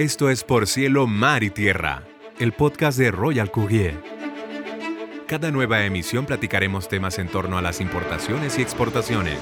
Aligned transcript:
Esto 0.00 0.30
es 0.30 0.44
Por 0.44 0.66
Cielo, 0.66 1.06
Mar 1.06 1.44
y 1.44 1.50
Tierra, 1.50 2.04
el 2.38 2.52
podcast 2.52 2.98
de 2.98 3.10
Royal 3.10 3.50
Courier. 3.50 4.02
Cada 5.26 5.50
nueva 5.50 5.84
emisión 5.84 6.24
platicaremos 6.24 6.88
temas 6.88 7.18
en 7.18 7.28
torno 7.28 7.58
a 7.58 7.60
las 7.60 7.82
importaciones 7.82 8.58
y 8.58 8.62
exportaciones, 8.62 9.38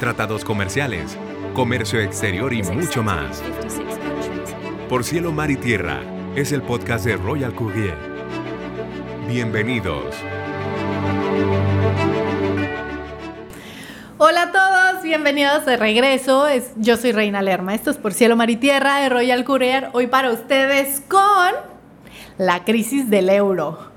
tratados 0.00 0.44
comerciales, 0.44 1.16
comercio 1.54 2.00
exterior 2.00 2.52
y 2.52 2.64
mucho 2.64 3.04
más. 3.04 3.44
Por 4.88 5.04
Cielo, 5.04 5.30
Mar 5.30 5.52
y 5.52 5.56
Tierra 5.56 6.02
es 6.34 6.50
el 6.50 6.62
podcast 6.62 7.04
de 7.04 7.16
Royal 7.16 7.54
Courier. 7.54 7.96
Bienvenidos. 9.28 10.16
Bienvenidos 15.02 15.66
de 15.66 15.76
regreso. 15.76 16.46
Es, 16.46 16.72
yo 16.76 16.96
soy 16.96 17.12
Reina 17.12 17.42
Lerma. 17.42 17.74
Esto 17.74 17.90
es 17.90 17.96
por 17.96 18.12
Cielo, 18.12 18.36
Mar 18.36 18.50
y 18.50 18.56
Tierra 18.56 19.00
de 19.00 19.08
Royal 19.08 19.44
Courier. 19.44 19.88
Hoy 19.92 20.06
para 20.06 20.30
ustedes 20.30 21.02
con 21.08 21.50
la 22.38 22.64
crisis 22.64 23.10
del 23.10 23.28
euro. 23.28 23.90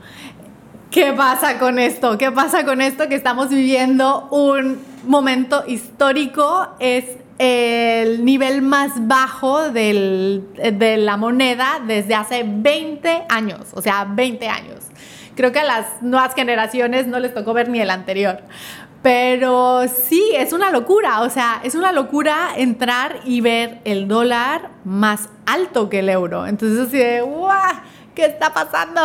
¿Qué 0.89 1.13
pasa 1.13 1.59
con 1.59 1.77
esto? 1.77 2.17
¿Qué 2.17 2.31
pasa 2.31 2.65
con 2.65 2.81
esto? 2.81 3.07
Que 3.07 3.15
estamos 3.15 3.49
viviendo 3.49 4.27
un 4.31 4.79
momento 5.05 5.63
histórico. 5.67 6.69
Es 6.79 7.05
el 7.37 8.25
nivel 8.25 8.61
más 8.61 8.93
bajo 9.07 9.69
de 9.69 10.41
la 10.97 11.17
moneda 11.17 11.81
desde 11.85 12.15
hace 12.15 12.43
20 12.45 13.25
años. 13.29 13.67
O 13.73 13.81
sea, 13.81 14.05
20 14.05 14.47
años. 14.47 14.85
Creo 15.35 15.51
que 15.51 15.59
a 15.59 15.65
las 15.65 16.01
nuevas 16.01 16.33
generaciones 16.33 17.07
no 17.07 17.19
les 17.19 17.33
tocó 17.33 17.53
ver 17.53 17.67
ni 17.67 17.81
el 17.81 17.89
anterior. 17.89 18.39
Pero 19.05 19.83
sí, 19.87 20.31
es 20.33 20.51
una 20.51 20.71
locura, 20.71 21.21
o 21.21 21.29
sea, 21.29 21.61
es 21.63 21.75
una 21.75 21.91
locura 21.91 22.53
entrar 22.57 23.19
y 23.23 23.39
ver 23.39 23.79
el 23.85 24.07
dólar 24.07 24.71
más 24.83 25.29
alto 25.45 25.89
que 25.89 25.99
el 25.99 26.09
euro. 26.09 26.47
Entonces 26.47 26.87
así 26.87 26.97
de, 26.97 27.21
¡guau! 27.21 27.75
¿Qué 28.15 28.25
está 28.25 28.51
pasando? 28.51 29.01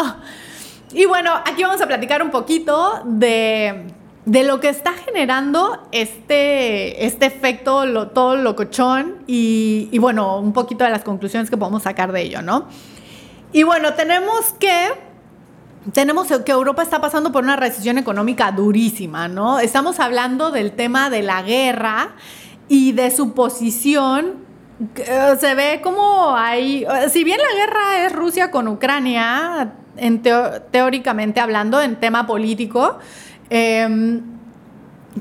Y 0.95 1.05
bueno, 1.05 1.35
aquí 1.45 1.65
vamos 1.65 1.83
a 1.83 1.87
platicar 1.87 2.23
un 2.23 2.31
poquito 2.31 3.03
de, 3.05 3.93
lo 4.25 4.59
que 4.59 4.71
está 4.71 4.95
generando 4.95 5.87
este, 5.93 7.05
este 7.05 7.27
efecto, 7.27 7.85
lo, 7.85 8.09
todo 8.09 8.37
locochón 8.37 9.17
y, 9.27 9.91
y 9.93 9.99
bueno, 9.99 10.39
un 10.39 10.55
poquito 10.55 10.85
de 10.85 10.93
las 10.93 11.03
conclusiones 11.03 11.51
que 11.51 11.59
podemos 11.59 11.83
sacar 11.83 12.11
de 12.13 12.23
ello, 12.23 12.41
¿no? 12.41 12.69
Y 13.53 13.65
bueno, 13.65 13.93
tenemos 13.93 14.55
que 14.59 15.10
tenemos 15.93 16.29
que 16.45 16.53
Europa 16.53 16.83
está 16.83 17.01
pasando 17.01 17.33
por 17.33 17.43
una 17.43 17.57
recesión 17.57 17.99
económica 17.99 18.53
durísima, 18.53 19.29
¿no? 19.29 19.59
Estamos 19.59 19.99
hablando 19.99 20.51
del 20.51 20.73
tema 20.73 21.11
de 21.11 21.23
la 21.23 21.43
guerra 21.43 22.11
y 22.69 22.93
de 22.93 23.11
su 23.11 23.33
posición. 23.33 24.35
Eh, 24.97 25.37
se 25.39 25.55
ve 25.55 25.81
como 25.83 26.37
hay, 26.37 26.87
si 27.11 27.25
bien 27.25 27.39
la 27.39 27.57
guerra 27.57 28.07
es 28.07 28.13
Rusia 28.13 28.51
con 28.51 28.69
Ucrania, 28.69 29.73
teóricamente 30.71 31.41
hablando, 31.41 31.81
en 31.81 31.97
tema 31.97 32.27
político, 32.27 32.99
em, 33.49 34.23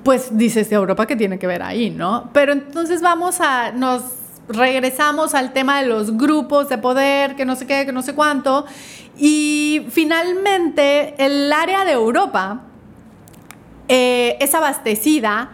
pues 0.03 0.37
dices 0.37 0.71
Europa 0.71 1.05
que 1.07 1.15
tiene 1.15 1.39
que 1.39 1.47
ver 1.47 1.63
ahí, 1.63 1.89
¿no? 1.89 2.29
Pero 2.33 2.53
entonces 2.53 3.01
vamos 3.01 3.41
a, 3.41 3.71
nos 3.71 4.18
regresamos 4.49 5.35
al 5.35 5.53
tema 5.53 5.81
de 5.81 5.87
los 5.87 6.17
grupos 6.17 6.67
de 6.69 6.77
poder, 6.77 7.35
que 7.35 7.45
no 7.45 7.55
sé 7.55 7.65
qué, 7.65 7.85
que 7.85 7.91
no 7.91 8.01
sé 8.01 8.13
cuánto, 8.15 8.65
y 9.17 9.85
finalmente, 9.89 11.13
el 11.17 11.51
área 11.51 11.85
de 11.85 11.91
Europa 11.91 12.61
eh, 13.87 14.37
es 14.39 14.53
abastecida 14.55 15.51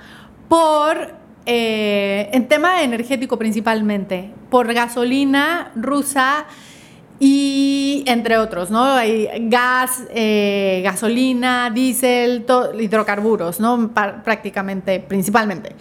por, 0.48 1.14
eh, 1.46 2.30
en 2.32 2.48
tema 2.48 2.84
energético 2.84 3.38
principalmente, 3.38 4.32
por 4.50 4.72
gasolina 4.74 5.72
rusa 5.76 6.46
y 7.20 8.04
entre 8.08 8.38
otros, 8.38 8.70
¿no? 8.70 8.84
Hay 8.84 9.28
gas, 9.50 10.04
eh, 10.10 10.82
gasolina, 10.84 11.70
diésel, 11.70 12.46
hidrocarburos, 12.80 13.60
¿no? 13.60 13.92
prácticamente, 13.94 15.00
principalmente. 15.00 15.76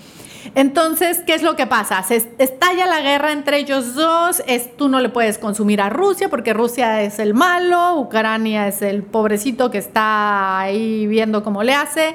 Entonces, 0.54 1.20
¿qué 1.26 1.34
es 1.34 1.42
lo 1.42 1.56
que 1.56 1.66
pasa? 1.66 2.03
Se 2.04 2.28
estalla 2.38 2.87
la 2.87 3.00
guerra 3.00 3.32
entre 3.32 3.59
ellos 3.59 3.94
dos, 3.94 4.41
es, 4.47 4.76
tú 4.76 4.88
no 4.88 5.00
le 5.00 5.09
puedes 5.09 5.37
consumir 5.38 5.81
a 5.81 5.91
Rusia 5.91 6.28
porque 6.28 6.53
Rusia 6.53 7.03
es 7.03 7.19
el 7.19 7.34
malo, 7.34 7.98
Ucrania 7.98 8.69
es 8.69 8.81
el 8.81 9.03
pobrecito 9.03 9.72
que 9.72 9.78
está 9.78 10.60
ahí 10.60 11.09
viendo 11.09 11.43
cómo 11.43 11.64
le 11.64 11.75
hace. 11.75 12.14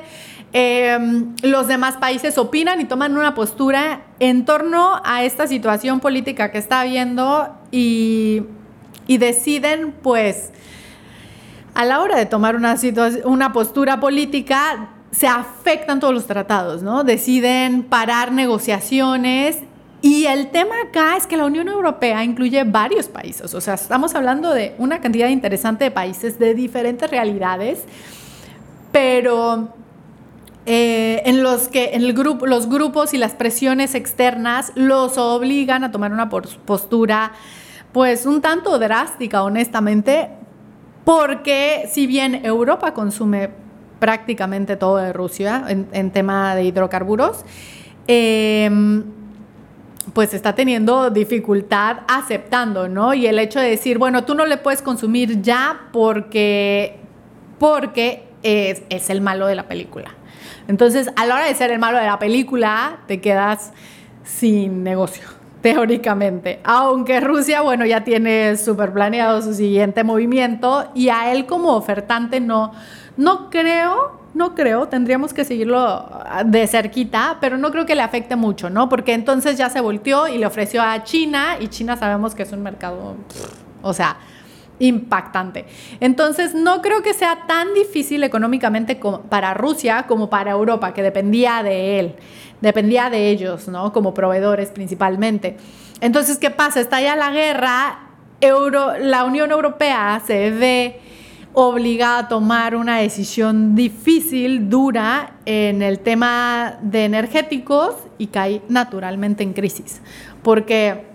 Em, 0.53 1.35
los 1.43 1.67
demás 1.67 1.97
países 1.97 2.37
opinan 2.37 2.79
y 2.79 2.85
toman 2.85 3.17
una 3.17 3.35
postura 3.35 4.01
en 4.19 4.45
torno 4.45 5.01
a 5.03 5.23
esta 5.23 5.45
situación 5.45 5.99
política 5.99 6.49
que 6.51 6.57
está 6.57 6.81
habiendo 6.81 7.55
y, 7.71 8.45
deciden, 9.07 9.93
pues, 10.01 10.51
a 11.75 11.83
la 11.83 11.99
hora 11.99 12.17
de 12.17 12.25
tomar 12.25 12.55
una, 12.55 12.75
una 13.25 13.53
postura 13.53 13.99
política, 13.99 14.89
se 15.11 15.27
afectan 15.27 15.99
todos 15.99 16.13
los 16.13 16.27
tratados, 16.27 16.83
¿no? 16.83 17.03
Deciden 17.03 17.83
parar 17.83 18.31
negociaciones 18.31 19.57
y 20.01 20.25
el 20.25 20.49
tema 20.51 20.75
acá 20.87 21.17
es 21.17 21.27
que 21.27 21.35
la 21.35 21.45
Unión 21.45 21.67
Europea 21.67 22.23
incluye 22.23 22.63
varios 22.63 23.07
países, 23.07 23.53
o 23.53 23.59
sea, 23.59 23.73
estamos 23.73 24.15
hablando 24.15 24.53
de 24.53 24.73
una 24.77 25.01
cantidad 25.01 25.27
interesante 25.27 25.85
de 25.85 25.91
países 25.91 26.39
de 26.39 26.53
diferentes 26.53 27.09
realidades, 27.09 27.83
pero 28.93 29.73
eh, 30.65 31.21
en 31.25 31.43
los 31.43 31.67
que 31.67 31.91
el 31.95 32.13
los 32.13 32.69
grupos 32.69 33.13
y 33.13 33.17
las 33.17 33.33
presiones 33.33 33.93
externas 33.93 34.71
los 34.75 35.17
obligan 35.17 35.83
a 35.83 35.91
tomar 35.91 36.13
una 36.13 36.29
postura, 36.29 37.33
pues 37.91 38.25
un 38.25 38.39
tanto 38.39 38.79
drástica, 38.79 39.43
honestamente, 39.43 40.29
porque 41.03 41.89
si 41.91 42.07
bien 42.07 42.45
Europa 42.45 42.93
consume 42.93 43.49
prácticamente 43.99 44.75
todo 44.75 44.97
de 44.97 45.13
Rusia 45.13 45.65
en, 45.67 46.11
tema 46.11 46.55
de 46.55 46.63
hidrocarburos, 46.63 47.43
em, 48.07 49.03
pues 50.13 50.33
está 50.33 50.55
teniendo 50.55 51.09
dificultad 51.09 51.97
aceptando, 52.07 52.87
¿no? 52.87 53.13
Y 53.13 53.27
el 53.27 53.37
hecho 53.37 53.59
de 53.59 53.69
decir, 53.69 53.97
bueno, 53.97 54.23
tú 54.23 54.35
no 54.35 54.45
le 54.45 54.57
puedes 54.57 54.81
consumir 54.81 55.41
ya 55.41 55.87
porque, 55.91 56.97
porque 57.59 58.23
es, 58.41 58.81
es 58.89 59.09
el 59.09 59.21
malo 59.21 59.45
de 59.47 59.55
la 59.55 59.67
película. 59.67 60.15
Entonces, 60.67 61.11
a 61.15 61.25
la 61.25 61.35
hora 61.35 61.45
de 61.45 61.53
ser 61.55 61.71
el 61.71 61.79
malo 61.79 61.97
de 61.97 62.05
la 62.05 62.19
película, 62.19 62.99
te 63.07 63.21
quedas 63.21 63.73
sin 64.23 64.83
negocio 64.83 65.38
teóricamente. 65.61 66.59
Aunque 66.63 67.19
Rusia, 67.19 67.61
bueno, 67.61 67.85
ya 67.85 68.03
tiene 68.03 68.55
súper 68.57 68.93
planeado 68.93 69.41
su 69.41 69.53
siguiente 69.53 70.03
movimiento 70.03 70.89
y 70.93 71.09
a 71.09 71.31
él 71.31 71.45
como 71.45 71.75
ofertante 71.75 72.39
no, 72.39 72.71
no 73.17 73.49
creo, 73.49 74.19
no 74.33 74.55
creo, 74.55 74.87
tendríamos 74.87 75.33
que 75.33 75.43
seguirlo 75.43 76.09
de 76.45 76.67
cerquita, 76.67 77.37
pero 77.41 77.57
no 77.57 77.71
creo 77.71 77.85
que 77.85 77.95
le 77.95 78.01
afecte 78.01 78.35
mucho, 78.35 78.69
¿no? 78.69 78.87
Porque 78.87 79.13
entonces 79.13 79.57
ya 79.57 79.69
se 79.69 79.81
volteó 79.81 80.27
y 80.27 80.37
le 80.37 80.45
ofreció 80.45 80.81
a 80.81 81.03
China 81.03 81.57
y 81.59 81.67
China 81.67 81.97
sabemos 81.97 82.35
que 82.35 82.43
es 82.43 82.51
un 82.51 82.61
mercado, 82.61 83.15
o 83.81 83.93
sea, 83.93 84.17
impactante. 84.79 85.65
Entonces, 85.99 86.55
no 86.55 86.81
creo 86.81 87.03
que 87.03 87.13
sea 87.13 87.45
tan 87.47 87.73
difícil 87.73 88.23
económicamente 88.23 88.99
para 89.29 89.53
Rusia 89.53 90.05
como 90.07 90.29
para 90.29 90.51
Europa, 90.51 90.93
que 90.93 91.03
dependía 91.03 91.61
de 91.63 91.99
él, 91.99 92.15
dependía 92.61 93.09
de 93.09 93.29
ellos, 93.29 93.67
¿no? 93.67 93.93
Como 93.93 94.13
proveedores 94.13 94.69
principalmente. 94.69 95.57
Entonces, 96.01 96.37
¿qué 96.37 96.49
pasa? 96.49 96.79
Está 96.79 97.01
ya 97.01 97.15
la 97.15 97.31
guerra, 97.31 97.99
Euro, 98.41 98.97
la 98.97 99.25
Unión 99.25 99.51
Europea 99.51 100.21
se 100.25 100.51
ve 100.51 100.99
obligada 101.53 102.19
a 102.19 102.27
tomar 102.27 102.75
una 102.75 102.99
decisión 102.99 103.75
difícil, 103.75 104.69
dura 104.69 105.33
en 105.45 105.81
el 105.81 105.99
tema 105.99 106.77
de 106.81 107.05
energéticos 107.05 107.95
y 108.17 108.27
cae 108.27 108.61
naturalmente 108.69 109.43
en 109.43 109.53
crisis. 109.53 110.01
Porque 110.43 111.05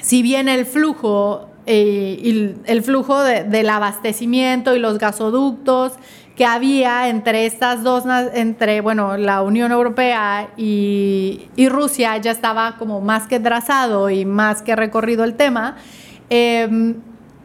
si 0.00 0.22
bien 0.22 0.48
el 0.48 0.66
flujo, 0.66 1.48
eh, 1.66 2.56
el 2.66 2.82
flujo 2.82 3.20
del 3.22 3.70
abastecimiento 3.70 4.74
y 4.74 4.78
los 4.78 4.98
gasoductos 4.98 5.92
que 6.36 6.46
había 6.46 7.08
entre 7.08 7.46
estas 7.46 7.82
dos, 7.82 8.04
entre 8.32 8.80
bueno, 8.80 9.16
la 9.16 9.42
Unión 9.42 9.70
Europea 9.70 10.48
y, 10.56 11.48
Rusia 11.68 12.16
ya 12.16 12.30
estaba 12.30 12.76
como 12.78 13.00
más 13.00 13.26
que 13.26 13.38
trazado 13.38 14.10
y 14.10 14.24
más 14.24 14.62
que 14.62 14.74
recorrido 14.74 15.24
el 15.24 15.34
tema, 15.34 15.76
eh, 16.30 16.94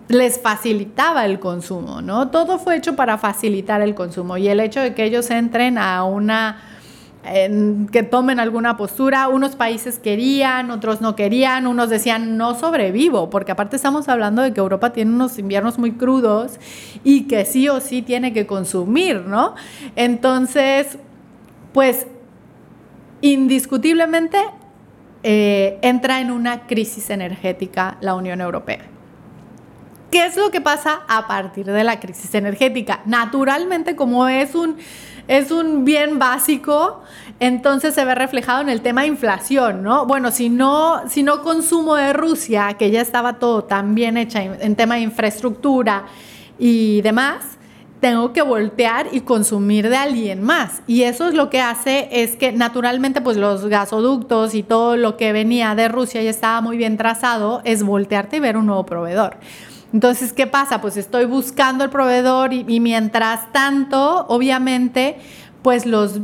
les 0.08 0.40
facilitaba 0.40 1.26
el 1.26 1.40
consumo, 1.40 2.02
¿no? 2.02 2.30
Todo 2.30 2.60
fue 2.60 2.78
hecho 2.78 2.96
para 2.96 3.18
facilitar 3.18 3.82
el 3.82 3.94
consumo 3.94 4.38
y 4.38 4.48
el 4.48 4.60
hecho 4.62 4.80
de 4.80 4.94
que 4.94 5.04
ellos 5.04 5.30
entren 5.32 5.78
a 5.78 6.04
una 6.06 6.62
que 7.92 8.04
tomen 8.04 8.40
alguna 8.40 8.78
postura. 8.78 9.28
Unos 9.28 9.56
países 9.56 10.00
querían, 10.00 10.72
otros 10.72 11.02
no 11.02 11.16
querían, 11.16 11.68
unos 11.68 11.90
decían 11.90 12.38
no 12.38 12.56
sobrevivo, 12.56 13.30
porque 13.30 13.52
aparte 13.52 13.76
estamos 13.76 14.08
hablando 14.08 14.42
de 14.42 14.54
que 14.54 14.60
Europa 14.60 14.94
tiene 14.94 15.12
unos 15.12 15.38
inviernos 15.38 15.78
muy 15.78 15.94
crudos 15.94 16.60
y 17.04 17.24
que 17.24 17.46
sí 17.46 17.70
o 17.70 17.80
sí 17.80 18.02
tiene 18.02 18.34
que 18.34 18.46
consumir, 18.46 19.22
¿no? 19.22 19.56
Entonces, 19.96 20.98
pues 21.74 22.08
indiscutiblemente 23.22 24.38
eh, 25.24 25.80
entra 25.82 26.22
en 26.22 26.32
una 26.32 26.68
crisis 26.68 27.10
energética 27.10 27.98
la 28.02 28.16
Unión 28.16 28.42
Europea. 28.42 28.80
¿Qué 30.12 30.26
es 30.26 30.38
lo 30.38 30.52
que 30.52 30.62
pasa 30.62 31.02
a 31.08 31.28
partir 31.28 31.66
de 31.66 31.84
la 31.84 32.00
crisis 32.00 32.34
energética? 32.34 33.02
Naturalmente, 33.06 33.98
como 33.98 34.28
es 34.30 34.56
un, 34.56 34.78
es 35.28 35.52
un 35.52 35.86
bien 35.86 36.20
básico, 36.20 37.02
entonces 37.40 37.94
se 37.94 38.06
ve 38.06 38.16
reflejado 38.16 38.62
en 38.62 38.70
el 38.70 38.82
tema 38.82 39.02
de 39.02 39.08
inflación, 39.08 39.84
¿no? 39.84 40.06
Bueno, 40.06 40.32
si 40.32 40.50
no, 40.50 41.04
si 41.10 41.24
no 41.24 41.42
consumo 41.44 41.96
de 41.96 42.14
Rusia, 42.14 42.76
que 42.80 42.92
ya 42.92 43.02
estaba 43.02 43.34
todo 43.34 43.64
tan 43.64 43.96
bien 43.96 44.18
hecha 44.18 44.44
en 44.44 44.76
tema 44.76 44.96
de 44.96 45.02
infraestructura 45.02 46.06
y 46.58 47.02
demás, 47.02 47.58
tengo 48.00 48.32
que 48.32 48.42
voltear 48.42 49.08
y 49.12 49.22
consumir 49.22 49.90
de 49.90 49.98
alguien 49.98 50.44
más. 50.44 50.82
Y 50.88 51.04
eso 51.04 51.28
es 51.28 51.34
lo 51.34 51.50
que 51.50 51.62
hace 51.62 52.08
es 52.12 52.36
que 52.36 52.52
naturalmente 52.52 53.22
pues 53.22 53.38
los 53.38 53.66
gasoductos 53.66 54.54
y 54.54 54.64
todo 54.64 54.98
lo 54.98 55.18
que 55.18 55.34
venía 55.34 55.76
de 55.76 55.88
Rusia 55.88 56.22
ya 56.22 56.30
estaba 56.30 56.62
muy 56.62 56.78
bien 56.78 56.98
trazado, 56.98 57.62
es 57.64 57.84
voltearte 57.84 58.38
y 58.38 58.40
ver 58.40 58.58
un 58.58 58.68
nuevo 58.68 58.86
proveedor. 58.86 59.38
Entonces, 59.94 60.34
¿qué 60.34 60.48
pasa? 60.48 60.82
Pues 60.82 60.98
estoy 60.98 61.26
buscando 61.26 61.84
el 61.84 61.90
proveedor 61.90 62.54
y, 62.54 62.80
mientras 62.80 63.52
tanto, 63.52 64.26
obviamente, 64.28 65.18
pues 65.62 65.86
los 65.86 66.22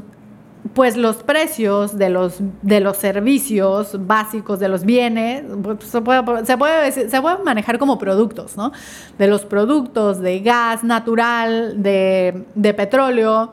pues 0.74 0.96
los 0.96 1.18
precios 1.18 1.98
de 1.98 2.10
los, 2.10 2.38
de 2.62 2.80
los 2.80 2.96
servicios 2.96 4.08
básicos, 4.08 4.60
de 4.60 4.70
los 4.70 4.86
bienes, 4.86 5.44
pues, 5.62 5.84
se, 5.84 6.02
puede, 6.02 6.92
se, 7.10 7.22
manejar 7.44 7.78
como 7.78 8.00
productos, 8.00 8.56
¿no? 8.56 8.72
De 9.18 9.28
los 9.28 9.44
productos 9.44 10.22
de 10.22 10.40
gas 10.40 10.86
natural, 10.86 11.84
de, 11.84 12.46
de 12.56 12.74
petróleo, 12.74 13.52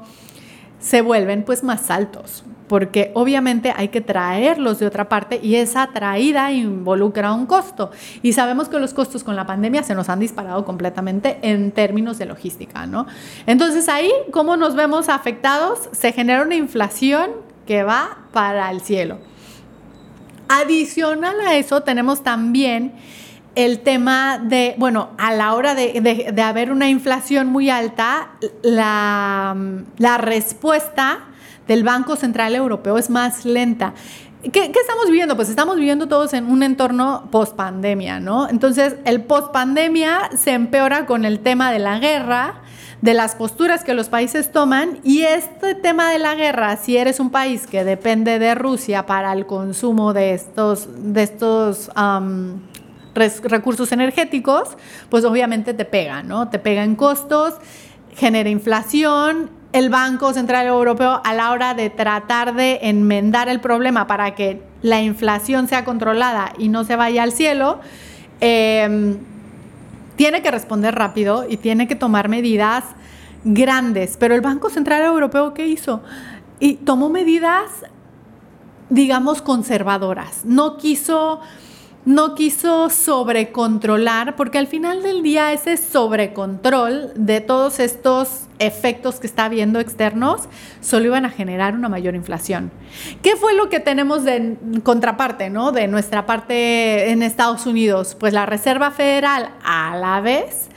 se 0.78 1.02
vuelven 1.02 1.42
pues 1.42 1.64
más 1.64 1.90
altos 1.90 2.44
porque 2.70 3.10
obviamente 3.14 3.74
hay 3.76 3.88
que 3.88 4.00
traerlos 4.00 4.78
de 4.78 4.86
otra 4.86 5.08
parte 5.08 5.40
y 5.42 5.56
esa 5.56 5.88
traída 5.88 6.52
involucra 6.52 7.32
un 7.32 7.46
costo. 7.46 7.90
Y 8.22 8.32
sabemos 8.32 8.68
que 8.68 8.78
los 8.78 8.94
costos 8.94 9.24
con 9.24 9.34
la 9.34 9.44
pandemia 9.44 9.82
se 9.82 9.96
nos 9.96 10.08
han 10.08 10.20
disparado 10.20 10.64
completamente 10.64 11.40
en 11.42 11.72
términos 11.72 12.16
de 12.18 12.26
logística, 12.26 12.86
¿no? 12.86 13.08
Entonces 13.46 13.88
ahí, 13.88 14.12
¿cómo 14.30 14.56
nos 14.56 14.76
vemos 14.76 15.08
afectados? 15.08 15.88
Se 15.90 16.12
genera 16.12 16.44
una 16.44 16.54
inflación 16.54 17.30
que 17.66 17.82
va 17.82 18.18
para 18.32 18.70
el 18.70 18.82
cielo. 18.82 19.18
Adicional 20.48 21.40
a 21.40 21.56
eso, 21.56 21.82
tenemos 21.82 22.22
también 22.22 22.92
el 23.56 23.80
tema 23.80 24.38
de, 24.38 24.76
bueno, 24.78 25.10
a 25.18 25.32
la 25.32 25.54
hora 25.54 25.74
de, 25.74 26.40
haber 26.40 26.70
una 26.70 26.88
inflación 26.88 27.48
muy 27.48 27.68
alta, 27.68 28.30
la, 28.62 29.56
la 29.98 30.18
respuesta 30.18 31.24
del 31.70 31.84
Banco 31.84 32.16
Central 32.16 32.56
Europeo 32.56 32.98
es 32.98 33.10
más 33.10 33.44
lenta. 33.44 33.94
¿Qué, 34.52 34.72
estamos 34.74 35.06
viviendo? 35.06 35.36
Pues 35.36 35.48
estamos 35.48 35.76
viviendo 35.76 36.08
todos 36.08 36.32
en 36.32 36.46
un 36.46 36.64
entorno 36.64 37.28
post-pandemia, 37.30 38.18
¿no? 38.18 38.48
Entonces, 38.48 38.96
el 39.04 39.22
post-pandemia 39.22 40.30
se 40.36 40.50
empeora 40.50 41.06
con 41.06 41.24
el 41.24 41.38
tema 41.38 41.70
de 41.70 41.78
la 41.78 42.00
guerra, 42.00 42.62
de 43.02 43.14
las 43.14 43.36
posturas 43.36 43.84
que 43.84 43.94
los 43.94 44.08
países 44.08 44.50
toman 44.50 44.98
y 45.04 45.20
este 45.22 45.76
tema 45.76 46.10
de 46.10 46.18
la 46.18 46.34
guerra, 46.34 46.76
si 46.76 46.96
eres 46.96 47.20
un 47.20 47.30
país 47.30 47.68
que 47.68 47.84
depende 47.84 48.40
de 48.40 48.56
Rusia 48.56 49.06
para 49.06 49.32
el 49.32 49.46
consumo 49.46 50.12
de 50.12 50.34
estos, 50.34 50.88
de 51.14 51.22
estos 51.22 51.88
recursos 53.44 53.92
energéticos, 53.92 54.76
pues 55.08 55.24
obviamente 55.24 55.72
te 55.72 55.84
pega, 55.84 56.24
¿no? 56.24 56.48
Te 56.48 56.58
pega 56.58 56.82
en 56.82 56.96
costos, 56.96 57.54
genera 58.16 58.50
inflación 58.50 59.59
el 59.72 59.88
Banco 59.88 60.32
Central 60.32 60.66
Europeo 60.66 61.20
a 61.24 61.32
la 61.32 61.52
hora 61.52 61.74
de 61.74 61.90
tratar 61.90 62.54
de 62.54 62.80
enmendar 62.82 63.48
el 63.48 63.60
problema 63.60 64.06
para 64.06 64.34
que 64.34 64.62
la 64.82 65.00
inflación 65.00 65.68
sea 65.68 65.84
controlada 65.84 66.52
y 66.58 66.68
no 66.68 66.84
se 66.84 66.96
vaya 66.96 67.22
al 67.22 67.32
cielo, 67.32 67.80
em, 68.40 69.18
tiene 70.16 70.42
que 70.42 70.50
responder 70.50 70.94
rápido 70.94 71.46
y 71.48 71.56
tiene 71.56 71.86
que 71.86 71.94
tomar 71.94 72.28
medidas 72.28 72.84
grandes. 73.44 74.16
Pero 74.18 74.34
el 74.34 74.40
Banco 74.40 74.70
Central 74.70 75.02
Europeo, 75.02 75.54
¿qué 75.54 75.66
hizo? 75.66 76.02
Tomó 76.84 77.08
medidas, 77.08 77.70
digamos, 78.90 79.40
conservadoras. 79.40 80.44
No 80.44 80.76
quiso 80.76 81.40
no 82.04 82.34
quiso 82.34 82.88
sobrecontrolar, 82.88 84.34
porque 84.36 84.58
al 84.58 84.66
final 84.66 85.02
del 85.02 85.22
día 85.22 85.52
ese 85.52 85.76
sobrecontrol 85.76 87.12
de 87.14 87.40
todos 87.40 87.78
estos 87.78 88.46
efectos 88.58 89.20
que 89.20 89.26
está 89.26 89.48
viendo 89.48 89.80
externos 89.80 90.42
solo 90.80 91.06
iban 91.06 91.24
a 91.24 91.30
generar 91.30 91.74
una 91.74 91.88
mayor 91.88 92.14
inflación. 92.14 92.70
¿Qué 93.22 93.36
fue 93.36 93.54
lo 93.54 93.68
que 93.68 93.80
tenemos 93.80 94.24
de 94.24 94.56
contraparte, 94.82 95.50
¿no? 95.50 95.72
De 95.72 95.88
nuestra 95.88 96.26
parte 96.26 97.10
en 97.10 97.22
Estados 97.22 97.66
Unidos? 97.66 98.16
Pues 98.18 98.32
la 98.32 98.46
Reserva 98.46 98.90
Federal 98.90 99.50
a 99.64 99.96
la 99.96 100.20
vez 100.20 100.68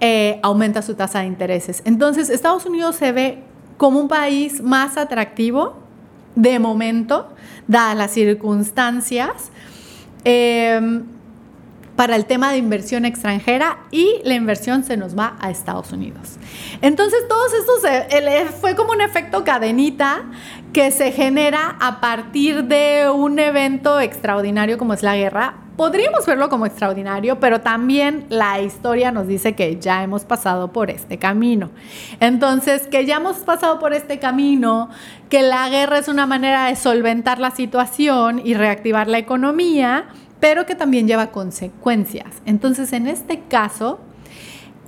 eh, 0.00 0.40
aumenta 0.42 0.82
su 0.82 0.94
tasa 0.94 1.20
de 1.20 1.26
intereses. 1.26 1.82
Entonces 1.84 2.30
Estados 2.30 2.66
Unidos 2.66 2.96
se 2.96 3.12
ve 3.12 3.42
como 3.76 4.00
un 4.00 4.08
país 4.08 4.60
más 4.60 4.96
atractivo 4.96 5.76
de 6.34 6.58
momento, 6.58 7.28
dadas 7.68 7.96
las 7.96 8.10
circunstancias, 8.10 9.50
Em, 10.24 11.04
para 11.96 12.16
el 12.16 12.26
tema 12.26 12.50
de 12.50 12.58
inversión 12.58 13.04
extranjera 13.04 13.78
y 13.92 14.20
la 14.24 14.34
inversión 14.34 14.82
se 14.82 14.96
nos 14.96 15.16
va 15.16 15.36
a 15.40 15.50
Estados 15.50 15.92
Unidos. 15.92 16.38
Entonces, 16.82 17.20
todos 17.28 17.52
estos 17.54 17.84
e, 17.84 18.46
fue 18.60 18.74
como 18.74 18.92
un 18.92 19.00
efecto 19.00 19.44
cadenita 19.44 20.24
que 20.74 20.90
se 20.90 21.12
genera 21.12 21.76
a 21.80 22.00
partir 22.00 22.64
de 22.64 23.08
un 23.08 23.38
evento 23.38 24.00
extraordinario 24.00 24.76
como 24.76 24.92
es 24.92 25.04
la 25.04 25.16
guerra. 25.16 25.54
Podríamos 25.76 26.26
verlo 26.26 26.48
como 26.48 26.66
extraordinario, 26.66 27.38
pero 27.38 27.60
también 27.60 28.26
la 28.28 28.60
historia 28.60 29.12
nos 29.12 29.28
dice 29.28 29.54
que 29.54 29.78
ya 29.78 30.02
hemos 30.02 30.24
pasado 30.24 30.72
por 30.72 30.90
este 30.90 31.16
camino. 31.16 31.70
Entonces, 32.18 32.88
que 32.88 33.06
ya 33.06 33.16
hemos 33.16 33.36
pasado 33.38 33.78
por 33.78 33.92
este 33.92 34.18
camino, 34.18 34.90
que 35.30 35.42
la 35.42 35.68
guerra 35.68 35.98
es 35.98 36.08
una 36.08 36.26
manera 36.26 36.66
de 36.66 36.74
solventar 36.74 37.38
la 37.38 37.52
situación 37.52 38.42
y 38.44 38.54
reactivar 38.54 39.06
la 39.06 39.18
economía, 39.18 40.06
pero 40.40 40.66
que 40.66 40.74
también 40.74 41.06
lleva 41.06 41.28
consecuencias. 41.28 42.42
Entonces, 42.46 42.92
en 42.92 43.06
este 43.06 43.42
caso, 43.48 44.00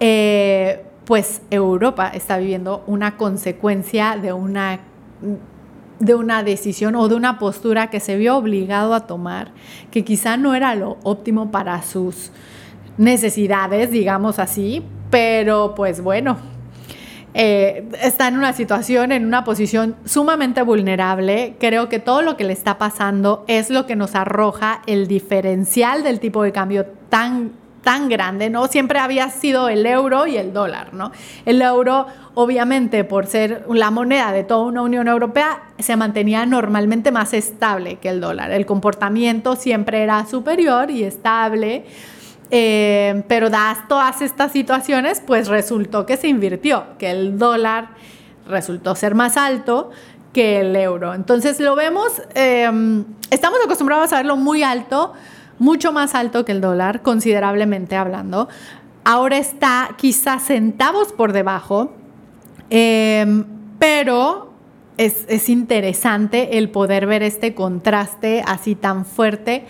eh, 0.01 0.85
pues 1.05 1.43
Europa 1.51 2.11
está 2.13 2.39
viviendo 2.39 2.83
una 2.89 3.17
consecuencia 3.17 4.17
de 4.21 4.33
una 4.33 4.81
de 5.99 6.15
una 6.15 6.43
decisión 6.43 6.95
o 6.95 7.09
de 7.09 7.15
una 7.15 7.39
postura 7.39 7.89
que 7.89 8.01
se 8.01 8.17
vio 8.17 8.37
obligado 8.37 8.95
a 8.95 9.07
tomar, 9.07 9.53
que 9.91 10.05
quizá 10.05 10.37
no 10.37 10.55
era 10.55 10.75
lo 10.75 10.99
óptimo 11.03 11.51
para 11.51 11.83
sus 11.83 12.31
necesidades, 12.99 13.91
digamos 13.91 14.39
así, 14.39 14.83
pero 15.11 15.75
pues 15.75 16.01
bueno, 16.01 16.39
eh, 17.35 17.87
está 18.03 18.29
en 18.29 18.39
una 18.39 18.55
situación, 18.55 19.13
en 19.13 19.27
una 19.27 19.45
posición 19.45 19.97
sumamente 20.07 20.63
vulnerable. 20.63 21.57
Creo 21.61 21.89
que 21.91 21.99
todo 21.99 22.23
lo 22.23 22.37
que 22.37 22.45
le 22.45 22.55
está 22.55 22.79
pasando 22.79 23.45
es 23.47 23.69
lo 23.69 23.85
que 23.85 23.95
nos 23.95 24.15
arroja 24.15 24.81
el 24.87 25.07
diferencial 25.07 26.03
del 26.03 26.19
tipo 26.19 26.43
de 26.43 26.53
cambio 26.53 26.87
tan 27.11 27.53
tan 27.87 28.09
grande, 28.09 28.51
¿no? 28.51 28.67
Siempre 28.67 28.99
había 28.99 29.31
sido 29.31 29.69
el 29.69 29.87
euro 29.87 30.27
y 30.27 30.37
el 30.37 30.53
dólar, 30.53 30.93
¿no? 30.93 31.13
El 31.45 31.63
euro, 31.63 32.09
obviamente, 32.35 33.05
por 33.05 33.27
ser 33.27 33.65
la 33.71 33.93
moneda 33.93 34.33
de 34.33 34.43
toda 34.43 34.65
una 34.65 34.83
Unión 34.83 35.07
Europea, 35.07 35.63
se 35.79 35.95
mantenía 35.95 36.45
normalmente 36.47 37.13
más 37.13 37.33
estable 37.33 38.01
que 38.01 38.09
el 38.09 38.21
dólar. 38.21 38.51
El 38.51 38.67
comportamiento 38.67 39.55
siempre 39.55 40.03
era 40.03 40.27
superior 40.27 40.91
y 40.91 41.05
estable. 41.05 41.85
Eh, 42.51 43.23
pero 43.29 43.51
dadas 43.51 43.87
todas 43.87 44.21
estas 44.21 44.51
situaciones, 44.51 45.23
pues 45.25 45.47
resultó 45.47 46.07
que 46.07 46.17
se 46.17 46.27
invirtió, 46.27 46.87
que 46.99 47.13
el 47.13 47.39
dólar 47.39 47.91
resultó 48.49 48.97
ser 48.97 49.15
más 49.15 49.37
alto 49.37 49.91
que 50.33 50.59
el 50.59 50.75
euro. 50.75 51.15
Entonces 51.15 51.61
lo 51.61 51.77
vemos, 51.77 52.21
eh, 52.35 52.69
estamos 53.31 53.61
acostumbrados 53.65 54.13
a 54.13 54.17
verlo 54.17 54.37
muy 54.37 54.65
alto, 54.65 55.13
mucho 55.59 55.93
más 55.93 56.15
alto 56.15 56.45
que 56.45 56.53
el 56.53 56.61
dólar, 56.61 57.03
considerablemente 57.03 57.97
hablando. 57.97 58.49
Ahora 59.05 59.39
está 59.39 59.91
quizás 59.97 60.43
centavos 60.43 61.13
por 61.13 61.33
debajo, 61.33 61.93
em, 62.71 63.45
pero 63.79 64.53
es, 64.97 65.49
interesante 65.49 66.59
el 66.59 66.71
poder 66.71 67.07
ver 67.07 67.23
este 67.23 67.55
contraste 67.55 68.43
así 68.47 68.75
tan 68.75 69.05
fuerte 69.05 69.65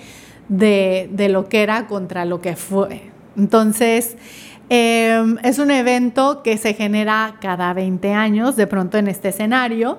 de, 0.49 1.09
lo 1.31 1.49
que 1.49 1.63
era 1.63 1.87
contra 1.87 2.25
lo 2.25 2.41
que 2.41 2.57
fue. 2.57 3.11
Entonces, 3.37 4.17
em, 4.69 5.37
es 5.43 5.59
un 5.59 5.71
evento 5.71 6.43
que 6.43 6.57
se 6.57 6.75
genera 6.75 7.37
cada 7.41 7.73
20 7.75 8.15
años, 8.15 8.57
de 8.57 8.67
pronto 8.67 8.97
en 8.97 9.09
este 9.09 9.29
escenario, 9.29 9.99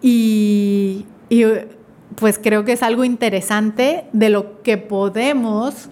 y 0.00 1.04
pues 2.16 2.38
creo 2.42 2.64
que 2.64 2.72
es 2.72 2.82
algo 2.82 3.04
interesante 3.04 4.04
de 4.12 4.28
lo 4.28 4.62
que 4.62 4.78
podemos 4.78 5.88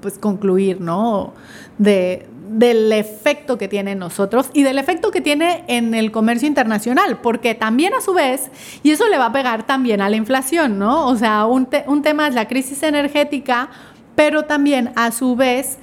pues 0.00 0.18
concluir, 0.18 0.80
¿no? 0.80 1.34
De, 1.76 2.26
del 2.48 2.92
efecto 2.92 3.58
que 3.58 3.68
tiene 3.68 3.92
en 3.92 3.98
nosotros 3.98 4.50
y 4.54 4.62
del 4.62 4.78
efecto 4.78 5.10
que 5.10 5.20
tiene 5.20 5.64
en 5.68 5.94
el 5.94 6.10
comercio 6.10 6.48
internacional, 6.48 7.20
porque 7.20 7.54
también 7.54 7.92
a 7.94 8.00
su 8.00 8.14
vez, 8.14 8.50
y 8.82 8.90
eso 8.90 9.06
le 9.08 9.18
va 9.18 9.26
a 9.26 9.32
pegar 9.32 9.66
también 9.66 10.00
a 10.00 10.08
la 10.08 10.16
inflación, 10.16 10.78
¿no? 10.78 11.06
O 11.06 11.16
sea, 11.16 11.44
un, 11.44 11.68
un 11.86 12.02
tema 12.02 12.26
es 12.26 12.34
la 12.34 12.48
crisis 12.48 12.82
energética, 12.82 13.68
pero 14.14 14.44
también 14.44 14.92
a 14.96 15.12
su 15.12 15.36
vez 15.36 15.78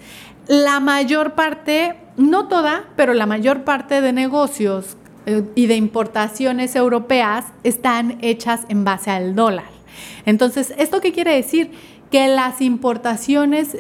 la 0.48 0.80
mayor 0.80 1.34
parte, 1.34 1.96
no 2.18 2.48
toda, 2.48 2.86
pero 2.96 3.14
la 3.14 3.26
mayor 3.26 3.64
parte 3.64 4.02
de 4.02 4.12
negocios 4.12 4.98
y 5.56 5.68
de 5.68 5.76
importaciones 5.76 6.76
europeas 6.76 7.46
están 7.64 8.18
hechas 8.22 8.62
en 8.70 8.84
base 8.84 9.12
al 9.12 9.36
dólar. 9.36 9.66
Entonces, 10.26 10.74
¿esto 10.78 11.02
qué 11.02 11.12
quiere 11.12 11.36
decir? 11.36 11.72
Que 12.12 12.28
las 12.28 12.62
importaciones 12.62 13.78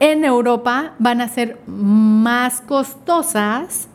en 0.00 0.24
Europa 0.24 0.94
van 0.98 1.20
a 1.20 1.28
ser 1.28 1.60
más 1.66 2.60
costosas 2.60 3.88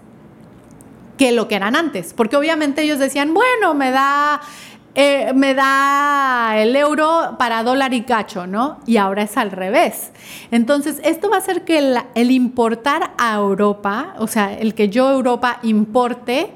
que 1.18 1.32
lo 1.32 1.48
que 1.48 1.56
eran 1.56 1.76
antes, 1.76 2.14
porque 2.14 2.38
obviamente 2.38 2.84
ellos 2.84 3.00
decían, 3.00 3.34
bueno, 3.34 3.74
me 3.74 3.92
da 3.92 4.42
eh, 5.00 5.32
me 5.36 5.54
da 5.54 6.56
el 6.58 6.76
euro 6.76 7.36
para 7.38 7.62
dólar 7.62 7.94
y 7.94 8.02
cacho, 8.02 8.48
¿no? 8.48 8.80
Y 8.88 8.98
ahora 8.98 9.22
es 9.22 9.38
al 9.38 9.52
revés. 9.52 10.12
Entonces, 10.50 11.00
esto 11.04 11.30
va 11.30 11.36
a 11.36 11.40
hacer 11.40 11.64
que 11.66 11.78
el, 12.16 12.32
importar 12.32 13.12
a 13.20 13.36
Europa, 13.36 14.16
o 14.18 14.26
sea, 14.26 14.52
el 14.52 14.74
que 14.74 14.90
yo 14.90 15.12
Europa 15.12 15.60
importe, 15.62 16.52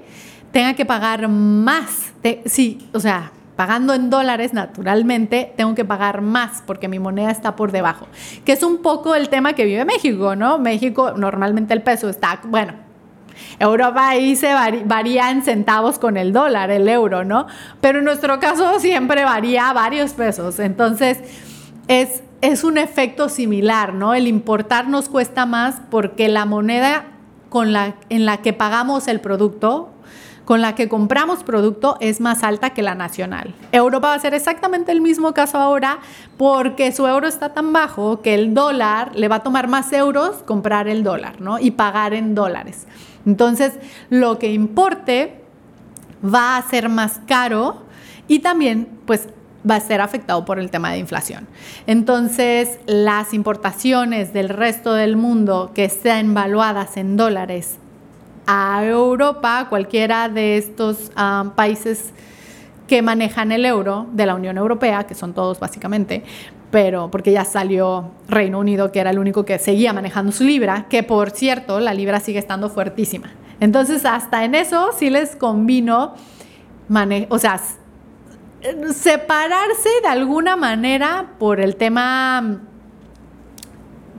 tenga 0.51 0.74
que 0.74 0.86
pagar 0.86 1.27
más. 1.27 2.13
sí, 2.46 2.89
o 2.93 3.00
sea, 3.00 3.31
pagando 3.55 3.93
en 3.93 4.10
dólares, 4.10 4.53
naturalmente, 4.53 5.53
tengo 5.55 5.75
que 5.75 5.86
pagar 5.86 6.22
más 6.22 6.63
porque 6.65 6.88
mi 6.88 7.00
moneda 7.00 7.31
está 7.31 7.55
por 7.55 7.72
debajo. 7.72 8.08
Que 8.46 8.53
es 8.53 8.63
un 8.63 8.81
poco 8.81 9.15
el 9.15 9.29
tema 9.29 9.53
que 9.53 9.65
vive 9.65 9.86
México, 9.86 10.36
¿no? 10.36 10.58
México, 10.58 11.13
normalmente 11.15 11.74
el 11.74 11.81
peso 11.81 12.10
está, 12.10 12.41
bueno, 12.46 12.74
Europa 13.60 14.10
ahí 14.10 14.36
se 14.36 14.53
varía 14.86 15.31
en 15.31 15.43
centavos 15.43 16.00
con 16.00 16.17
el 16.17 16.34
dólar, 16.34 16.72
el 16.72 16.88
euro, 16.89 17.24
¿no? 17.24 17.48
Pero 17.79 18.00
en 18.00 18.05
nuestro 18.05 18.39
caso 18.39 18.79
siempre 18.79 19.24
varía 19.24 19.72
varios 19.74 20.13
pesos. 20.13 20.60
Entonces, 20.60 21.20
es, 21.88 22.24
es 22.41 22.63
un 22.63 22.77
efecto 22.77 23.29
similar, 23.29 23.93
¿no? 23.93 24.13
El 24.13 24.27
importar 24.27 24.88
nos 24.88 25.10
cuesta 25.10 25.46
más 25.46 25.81
porque 25.89 26.29
la 26.29 26.46
moneda 26.46 27.05
con 27.50 27.74
la, 27.74 27.96
en 28.10 28.25
la 28.25 28.38
que 28.38 28.53
pagamos 28.53 29.08
el 29.08 29.20
producto, 29.20 29.90
con 30.51 30.60
la 30.60 30.75
que 30.75 30.89
compramos 30.89 31.46
producto 31.46 31.96
es 32.01 32.20
más 32.20 32.43
alta 32.43 32.72
que 32.72 32.81
la 32.81 32.93
nacional. 32.93 33.55
Europa 33.72 34.10
va 34.10 34.15
a 34.15 34.20
ser 34.20 34.34
exactamente 34.34 34.91
el 34.91 35.00
mismo 35.00 35.34
caso 35.34 35.58
ahora 35.58 36.00
porque 36.36 36.91
su 36.91 37.08
euro 37.08 37.25
está 37.25 37.53
tan 37.53 37.72
bajo 37.72 38.22
que 38.22 38.34
el 38.34 38.53
dólar 38.53 39.15
le 39.15 39.29
va 39.29 39.38
a 39.38 39.43
tomar 39.43 39.70
más 39.70 39.93
euros 39.93 40.43
comprar 40.46 40.89
el 40.89 41.03
dólar, 41.03 41.39
¿no? 41.39 41.58
Y 41.58 41.72
pagar 41.72 42.13
en 42.13 42.36
dólares. 42.36 42.86
Entonces, 43.25 43.79
lo 44.10 44.39
que 44.39 44.51
importe 44.51 45.41
va 46.22 46.58
a 46.58 46.62
ser 46.63 46.89
más 46.89 47.22
caro 47.25 47.84
y 48.27 48.39
también, 48.39 48.89
pues, 49.05 49.29
va 49.70 49.75
a 49.75 49.79
ser 49.79 50.01
afectado 50.01 50.43
por 50.43 50.60
el 50.60 50.70
tema 50.70 50.91
de 50.91 50.98
inflación. 50.98 51.48
Entonces, 51.88 52.77
las 52.88 53.34
importaciones 53.34 54.34
del 54.34 54.50
resto 54.50 54.96
del 54.96 55.15
mundo 55.15 55.72
que 55.74 55.88
sean 55.88 56.34
valuadas 56.34 56.98
en 56.98 57.15
dólares 57.15 57.77
a 58.53 58.84
Europa, 58.84 59.67
cualquiera 59.70 60.27
de 60.27 60.58
estos 60.58 61.10
países 61.55 62.12
que 62.86 63.01
manejan 63.01 63.53
el 63.53 63.63
euro 63.63 64.08
de 64.12 64.25
la 64.25 64.36
Unión 64.36 64.58
Europea, 64.58 65.05
que 65.05 65.15
son 65.15 65.34
todos 65.34 65.58
básicamente, 65.58 66.25
pero 66.70 67.10
porque 67.10 67.31
ya 67.31 67.46
salió 67.46 68.12
Reino 68.27 68.60
Unido, 68.60 68.91
que 68.91 69.00
era 69.00 69.12
el 69.12 69.20
único 69.20 69.46
que 69.46 69.58
seguía 69.58 69.93
manejando 69.93 70.34
su 70.34 70.43
libra, 70.43 70.88
que 70.89 71.01
por 71.01 71.29
cierto, 71.29 71.79
la 71.79 71.93
libra 71.93 72.20
sigue 72.20 72.39
estando 72.39 72.70
fuertísima. 72.70 73.31
Entonces, 73.62 74.03
hasta 74.03 74.43
en 74.43 74.55
eso 74.55 74.89
sí 74.98 75.10
les 75.10 75.38
convino, 75.38 76.15
o 77.29 77.39
sea, 77.39 77.62
separarse 78.93 79.89
de 80.01 80.10
alguna 80.10 80.58
manera 80.58 81.36
por 81.39 81.62
el 81.62 81.77
tema 81.77 82.60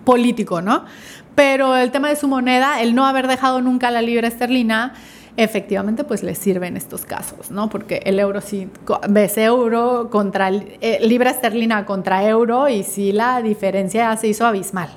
político, 0.05 0.63
¿no? 0.63 0.87
Pero 1.35 1.77
el 1.77 1.91
tema 1.91 2.09
de 2.09 2.17
su 2.17 2.29
moneda, 2.29 2.81
el 2.81 2.95
no 2.95 3.07
haber 3.07 3.27
dejado 3.27 3.61
nunca 3.61 3.91
la 3.91 4.03
libra 4.03 4.29
esterlina, 4.29 4.95
efectivamente 5.37 6.05
pues 6.05 6.23
les 6.23 6.39
sirve 6.39 6.67
en 6.67 6.77
estos 6.77 7.05
casos, 7.05 7.51
¿no? 7.51 7.71
Porque 7.71 8.03
el 8.05 8.19
euro 8.19 8.41
sí, 8.41 8.69
ves 9.09 9.39
euro 9.39 10.09
contra 10.11 10.51
eh, 10.51 10.99
libra 11.03 11.31
esterlina 11.31 11.87
contra 11.87 12.27
euro 12.29 12.69
y 12.69 12.83
sí 12.83 13.13
la 13.13 13.41
diferencia 13.41 14.15
se 14.17 14.29
hizo 14.29 14.47
abismal. 14.47 14.91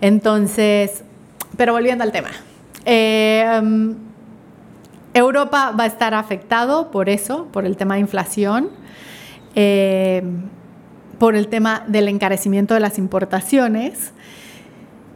Entonces, 0.00 1.04
pero 1.56 1.72
volviendo 1.72 2.02
al 2.04 2.12
tema, 2.12 2.30
em, 2.84 3.94
Europa 5.14 5.72
va 5.78 5.84
a 5.84 5.86
estar 5.86 6.14
afectado 6.14 6.90
por 6.90 7.08
eso, 7.08 7.46
por 7.52 7.64
el 7.64 7.76
tema 7.76 7.94
de 7.94 8.00
inflación, 8.00 8.70
em, 9.54 10.42
por 11.18 11.34
el 11.34 11.48
tema 11.48 11.84
del 11.86 12.08
encarecimiento 12.08 12.74
de 12.74 12.80
las 12.80 12.98
importaciones 12.98 14.12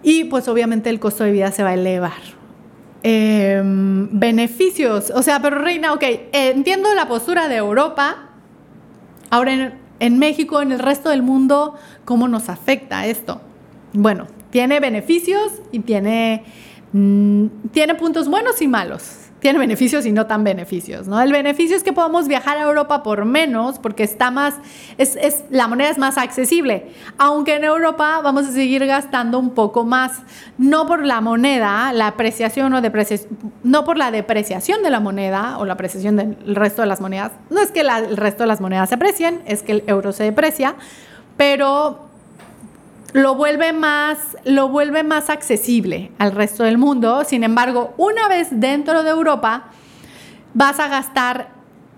y 0.02 0.24
pues 0.24 0.48
obviamente 0.48 0.90
el 0.90 1.00
costo 1.00 1.24
de 1.24 1.32
vida 1.32 1.52
se 1.52 1.62
va 1.62 1.70
a 1.70 1.74
elevar. 1.74 2.12
Em, 3.02 4.08
beneficios. 4.12 5.10
O 5.14 5.22
sea, 5.22 5.40
pero 5.40 5.58
Reina, 5.58 5.92
ok, 5.92 6.04
entiendo 6.32 6.94
la 6.94 7.08
postura 7.08 7.48
de 7.48 7.56
Europa. 7.56 8.28
Ahora 9.30 9.78
en, 9.98 10.18
México, 10.18 10.62
en 10.62 10.72
el 10.72 10.78
resto 10.78 11.08
del 11.08 11.22
mundo, 11.22 11.74
¿cómo 12.04 12.28
nos 12.28 12.48
afecta 12.48 13.06
esto? 13.06 13.40
Bueno, 13.92 14.26
tiene 14.50 14.78
beneficios 14.78 15.62
y 15.72 15.80
tiene, 15.80 16.44
mm, 16.92 17.46
tiene 17.72 17.94
puntos 17.94 18.28
buenos 18.28 18.60
y 18.62 18.68
malos 18.68 19.21
tiene 19.42 19.58
beneficios 19.58 20.06
y 20.06 20.12
no 20.12 20.26
tan 20.26 20.44
beneficios, 20.44 21.08
¿no? 21.08 21.20
El 21.20 21.32
beneficio 21.32 21.76
es 21.76 21.82
que 21.82 21.92
podemos 21.92 22.28
viajar 22.28 22.58
a 22.58 22.62
Europa 22.62 23.02
por 23.02 23.24
menos 23.24 23.80
porque 23.80 24.04
está 24.04 24.30
más, 24.30 24.54
es, 24.98 25.44
la 25.50 25.66
moneda 25.66 25.90
es 25.90 25.98
más 25.98 26.16
accesible, 26.16 26.92
aunque 27.18 27.56
en 27.56 27.64
Europa 27.64 28.20
vamos 28.22 28.46
a 28.46 28.52
seguir 28.52 28.86
gastando 28.86 29.40
un 29.40 29.50
poco 29.50 29.84
más, 29.84 30.22
no 30.58 30.86
por 30.86 31.04
la 31.04 31.20
moneda, 31.20 31.92
la 31.92 32.06
apreciación 32.06 32.72
o 32.72 32.80
depreciación, 32.80 33.36
no 33.64 33.84
por 33.84 33.98
la 33.98 34.12
depreciación 34.12 34.84
de 34.84 34.90
la 34.90 35.00
moneda 35.00 35.58
o 35.58 35.64
la 35.64 35.72
apreciación 35.72 36.14
del 36.14 36.54
resto 36.54 36.82
de 36.82 36.86
las 36.86 37.00
monedas, 37.00 37.32
no 37.50 37.60
es 37.60 37.72
que 37.72 37.80
el 37.80 38.16
resto 38.16 38.44
de 38.44 38.46
las 38.46 38.60
monedas 38.60 38.90
se 38.90 38.94
aprecien, 38.94 39.42
es 39.44 39.64
que 39.64 39.72
el 39.72 39.84
euro 39.88 40.12
se 40.12 40.22
deprecia, 40.22 40.76
pero 41.36 42.11
lo 43.12 43.34
vuelve 43.34 43.72
más, 43.72 44.18
lo 44.44 44.68
vuelve 44.68 45.02
más 45.02 45.28
accesible 45.30 46.12
al 46.18 46.32
resto 46.32 46.64
del 46.64 46.78
mundo. 46.78 47.24
Sin 47.24 47.44
embargo, 47.44 47.94
una 47.96 48.28
vez 48.28 48.48
dentro 48.50 49.02
de 49.02 49.10
Europa, 49.10 49.64
vas 50.54 50.80
a 50.80 50.88
gastar, 50.88 51.50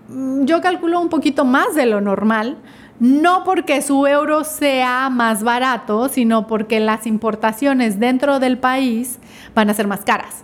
mm, 0.09 0.45
yo 0.45 0.61
calculo 0.61 0.99
un 0.99 1.09
poquito 1.09 1.45
más 1.45 1.75
de 1.75 1.85
lo 1.85 2.01
normal, 2.01 2.57
no 2.99 3.43
porque 3.43 3.81
su 3.81 4.07
euro 4.07 4.43
sea 4.43 5.09
más 5.09 5.43
barato, 5.43 6.07
sino 6.09 6.47
porque 6.47 6.79
las 6.79 7.05
importaciones 7.07 7.99
dentro 7.99 8.39
del 8.39 8.57
país 8.57 9.19
van 9.53 9.69
a 9.69 9.73
ser 9.73 9.87
más 9.87 10.01
caras. 10.01 10.43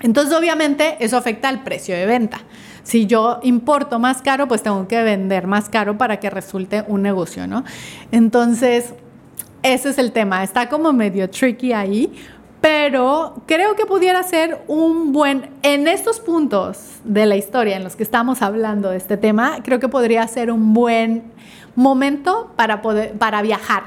Entonces, 0.00 0.34
obviamente, 0.36 0.96
eso 1.00 1.16
afecta 1.16 1.48
al 1.48 1.62
precio 1.64 1.94
de 1.96 2.06
venta. 2.06 2.38
Si 2.84 3.06
yo 3.06 3.40
importo 3.42 3.98
más 3.98 4.22
caro, 4.22 4.48
pues 4.48 4.62
tengo 4.62 4.86
que 4.86 5.02
vender 5.02 5.46
más 5.46 5.68
caro 5.68 5.98
para 5.98 6.20
que 6.20 6.30
resulte 6.30 6.84
un 6.86 7.02
negocio, 7.02 7.46
¿no? 7.46 7.64
Entonces, 8.12 8.94
ese 9.62 9.90
es 9.90 9.98
el 9.98 10.12
tema, 10.12 10.42
está 10.42 10.68
como 10.68 10.92
medio 10.92 11.28
tricky 11.28 11.72
ahí, 11.72 12.12
pero 12.60 13.42
creo 13.46 13.76
que 13.76 13.86
pudiera 13.86 14.22
ser 14.22 14.62
un 14.66 15.12
buen, 15.12 15.50
en 15.62 15.86
estos 15.86 16.20
puntos 16.20 16.96
de 17.04 17.26
la 17.26 17.36
historia 17.36 17.76
en 17.76 17.84
los 17.84 17.96
que 17.96 18.02
estamos 18.02 18.42
hablando 18.42 18.90
de 18.90 18.96
este 18.96 19.16
tema, 19.16 19.58
creo 19.62 19.78
que 19.78 19.88
podría 19.88 20.26
ser 20.26 20.50
un 20.50 20.74
buen 20.74 21.32
momento 21.74 22.52
para, 22.56 22.82
poder, 22.82 23.12
para 23.12 23.42
viajar. 23.42 23.84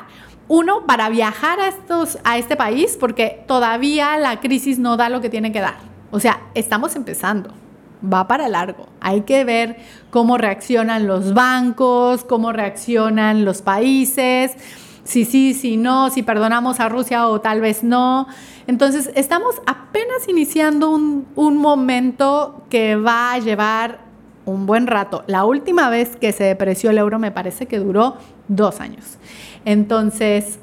Uno, 0.48 0.86
para 0.86 1.10
viajar 1.10 1.60
a, 1.62 1.70
estos, 1.70 2.18
a 2.24 2.38
este 2.38 2.58
país, 2.58 2.98
porque 3.00 3.44
todavía 3.48 4.18
la 4.18 4.40
crisis 4.42 4.80
no 4.80 4.98
da 4.98 5.08
lo 5.08 5.22
que 5.22 5.30
tiene 5.30 5.54
que 5.54 5.62
dar. 5.62 5.76
O 6.12 6.20
sea, 6.20 6.42
estamos 6.54 6.96
empezando 6.96 7.54
va 8.02 8.28
para 8.28 8.50
largo. 8.50 8.88
Hay 9.00 9.22
que 9.22 9.46
ver 9.46 9.78
cómo 10.10 10.38
reaccionan 10.38 11.06
los 11.06 11.36
bancos, 11.36 12.24
cómo 12.24 12.52
reaccionan 12.52 13.46
los 13.46 13.62
países 13.62 14.56
si 15.12 15.26
sí, 15.26 15.54
si 15.54 15.76
no, 15.76 16.10
si 16.10 16.24
perdonamos 16.24 16.80
a 16.80 16.88
Rusia 16.88 17.28
o 17.28 17.42
tal 17.42 17.60
vez 17.60 17.84
no. 17.84 18.28
Entonces, 18.66 19.12
estamos 19.14 19.56
apenas 19.66 20.30
iniciando 20.30 20.90
un, 20.90 21.58
momento 21.58 22.64
que 22.70 22.96
va 22.96 23.34
a 23.34 23.40
llevar 23.40 24.00
un 24.46 24.66
buen 24.66 24.88
rato. 24.88 25.26
La 25.28 25.44
última 25.44 25.90
vez 25.90 26.16
que 26.16 26.32
se 26.32 26.46
depreció 26.46 26.92
el 26.92 26.98
euro 26.98 27.20
me 27.20 27.30
parece 27.30 27.66
que 27.66 27.80
duró 27.80 28.16
dos 28.48 28.80
años. 28.80 29.18
Entonces, 29.66 30.60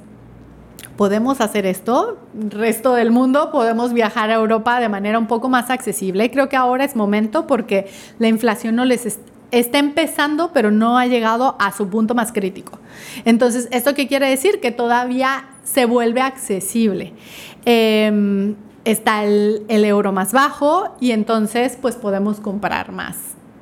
podemos 0.97 1.43
hacer 1.43 1.67
esto, 1.67 2.17
resto 2.33 2.95
del 2.95 3.11
mundo, 3.11 3.51
podemos 3.53 3.93
viajar 3.93 4.31
a 4.31 4.35
Europa 4.35 4.81
de 4.81 4.89
manera 4.89 5.19
un 5.19 5.27
poco 5.27 5.51
más 5.51 5.69
accesible. 5.69 6.31
Creo 6.31 6.49
que 6.49 6.57
ahora 6.57 6.87
es 6.87 6.97
momento 6.97 7.47
porque 7.47 7.91
la 8.19 8.29
inflación 8.29 8.77
no 8.77 8.87
les 8.87 9.19
está 9.51 9.79
empezando, 9.79 10.51
pero 10.53 10.71
no 10.71 10.99
ha 10.99 11.07
llegado 11.07 11.57
a 11.59 11.73
su 11.73 11.89
punto 11.89 12.15
más 12.15 12.33
crítico. 12.33 12.79
Entonces, 13.25 13.69
¿esto 13.71 13.95
qué 13.95 14.07
quiere 14.07 14.29
decir? 14.29 14.61
Que 14.61 14.73
todavía 14.73 15.51
se 15.65 15.87
vuelve 15.87 16.21
accesible. 16.21 17.15
Em, 17.65 18.57
está 18.85 19.25
el, 19.25 19.65
euro 19.69 20.13
más 20.13 20.33
bajo 20.33 20.97
y 21.01 21.11
entonces 21.13 21.77
pues 21.81 21.97
podemos 21.97 22.41
comprar 22.41 22.93
más 22.93 23.17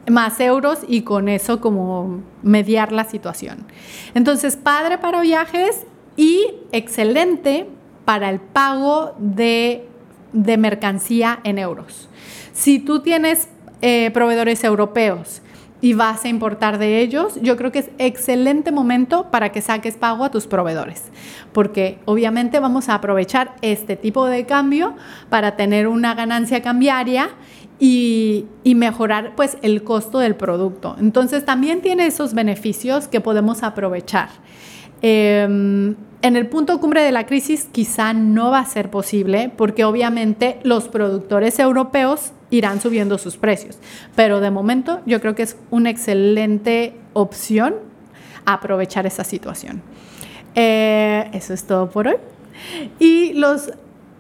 más 0.08 0.38
euros 0.38 0.80
y 0.86 1.02
con 1.02 1.28
eso 1.28 1.60
como 1.60 2.22
mediar 2.40 2.92
la 2.92 3.02
situación. 3.02 3.66
Entonces, 4.14 4.54
padre 4.54 4.98
para 4.98 5.20
viajes 5.20 5.84
y 6.16 6.46
excelente 6.70 7.68
para 8.04 8.30
el 8.30 8.38
pago 8.38 9.16
de, 9.18 9.88
de 10.32 10.56
mercancía 10.58 11.40
en 11.42 11.58
euros. 11.58 12.08
Si 12.52 12.78
tú 12.78 13.00
tienes 13.00 13.48
eh, 13.82 14.12
proveedores 14.12 14.62
europeos 14.62 15.42
y 15.80 15.94
vas 15.94 16.24
a 16.24 16.28
importar 16.28 16.78
de 16.78 17.00
ellos, 17.00 17.38
yo 17.42 17.56
creo 17.56 17.70
que 17.70 17.80
es 17.80 17.90
excelente 17.98 18.72
momento 18.72 19.30
para 19.30 19.52
que 19.52 19.60
saques 19.60 19.96
pago 19.96 20.24
a 20.24 20.30
tus 20.30 20.46
proveedores, 20.46 21.04
porque 21.52 21.98
obviamente 22.06 22.60
vamos 22.60 22.88
a 22.88 22.94
aprovechar 22.94 23.54
este 23.60 23.96
tipo 23.96 24.26
de 24.26 24.46
cambio 24.46 24.94
para 25.28 25.56
tener 25.56 25.86
una 25.86 26.14
ganancia 26.14 26.62
cambiaria 26.62 27.30
y, 27.78 28.46
mejorar 28.64 29.34
pues 29.36 29.58
el 29.62 29.84
costo 29.84 30.18
del 30.18 30.34
producto. 30.34 30.96
Entonces 30.98 31.44
también 31.44 31.82
tiene 31.82 32.06
esos 32.06 32.34
beneficios 32.34 33.08
que 33.08 33.20
podemos 33.20 33.62
aprovechar. 33.62 34.28
Em, 35.02 35.94
en 36.22 36.36
el 36.36 36.46
punto 36.48 36.80
cumbre 36.80 37.02
de 37.02 37.12
la 37.12 37.26
crisis 37.26 37.68
quizá 37.70 38.14
no 38.14 38.50
va 38.50 38.60
a 38.60 38.64
ser 38.64 38.90
posible 38.90 39.52
porque 39.54 39.84
obviamente 39.84 40.58
los 40.62 40.88
productores 40.88 41.58
europeos 41.58 42.32
irán 42.50 42.80
subiendo 42.80 43.18
sus 43.18 43.36
precios. 43.36 43.78
Pero 44.14 44.40
de 44.40 44.50
momento 44.50 45.00
yo 45.06 45.20
creo 45.20 45.34
que 45.34 45.42
es 45.42 45.56
una 45.70 45.90
excelente 45.90 46.94
opción 47.12 47.74
aprovechar 48.44 49.06
esa 49.06 49.24
situación. 49.24 49.82
Eh, 50.54 51.28
eso 51.32 51.52
es 51.52 51.64
todo 51.64 51.90
por 51.90 52.08
hoy. 52.08 52.16
Y 52.98 53.34
los, 53.34 53.72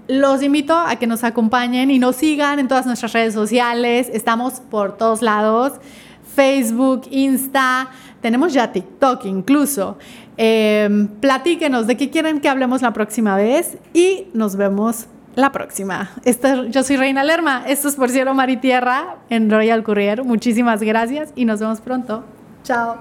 los 0.08 0.42
invito 0.42 0.76
a 0.76 0.96
que 0.96 1.06
nos 1.06 1.24
acompañen 1.24 1.90
y 1.90 1.98
nos 1.98 2.16
sigan 2.16 2.58
en 2.58 2.68
todas 2.68 2.86
nuestras 2.86 3.12
redes 3.12 3.34
sociales. 3.34 4.10
Estamos 4.12 4.60
por 4.60 4.96
todos 4.96 5.22
lados. 5.22 5.72
Facebook, 6.34 7.02
Insta, 7.10 7.88
tenemos 8.20 8.52
ya 8.52 8.70
TikTok 8.70 9.24
incluso. 9.24 9.96
Eh, 10.36 11.08
platíquenos 11.20 11.86
de 11.86 11.96
qué 11.96 12.10
quieren 12.10 12.40
que 12.40 12.48
hablemos 12.50 12.82
la 12.82 12.92
próxima 12.92 13.36
vez 13.36 13.78
y 13.94 14.26
nos 14.34 14.56
vemos 14.56 15.06
la 15.36 15.52
próxima. 15.52 16.10
yo 16.70 16.82
soy 16.82 16.96
Reina 16.96 17.22
Lerma. 17.22 17.62
Esto 17.66 17.88
es 17.88 17.94
Por 17.94 18.10
Cielo, 18.10 18.34
Mar 18.34 18.50
y 18.50 18.56
Tierra 18.56 19.18
en 19.30 19.48
Royal 19.50 19.84
Courier. 19.84 20.24
Muchísimas 20.24 20.82
gracias 20.82 21.32
y 21.36 21.44
nos 21.44 21.60
vemos 21.60 21.80
pronto. 21.80 22.24
Chao. 22.64 22.98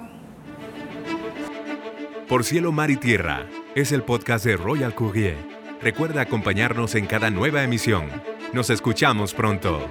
Por 2.27 2.43
Cielo, 2.43 2.71
Mar 2.71 2.91
y 2.91 2.97
Tierra 2.97 3.45
es 3.73 3.91
el 3.91 4.03
podcast 4.03 4.45
de 4.45 4.57
Royal 4.57 4.93
Courier. 4.93 5.37
Recuerda 5.81 6.21
acompañarnos 6.21 6.95
en 6.95 7.05
cada 7.05 7.29
nueva 7.29 7.63
emisión. 7.63 8.05
Nos 8.53 8.69
escuchamos 8.69 9.33
pronto. 9.33 9.87